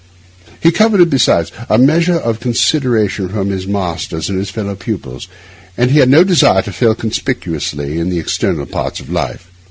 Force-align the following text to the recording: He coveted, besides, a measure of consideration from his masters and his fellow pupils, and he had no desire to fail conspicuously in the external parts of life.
He 0.59 0.71
coveted, 0.71 1.11
besides, 1.11 1.51
a 1.69 1.77
measure 1.77 2.15
of 2.15 2.39
consideration 2.39 3.29
from 3.29 3.51
his 3.51 3.67
masters 3.67 4.29
and 4.31 4.39
his 4.39 4.49
fellow 4.49 4.73
pupils, 4.73 5.27
and 5.77 5.91
he 5.91 5.99
had 5.99 6.09
no 6.09 6.23
desire 6.23 6.63
to 6.63 6.71
fail 6.73 6.95
conspicuously 6.95 7.99
in 7.99 8.09
the 8.09 8.17
external 8.17 8.65
parts 8.65 8.99
of 8.99 9.11
life. 9.11 9.51